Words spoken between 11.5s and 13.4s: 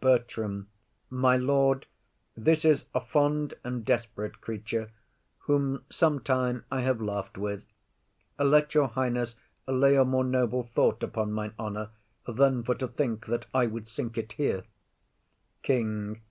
honour Than for to think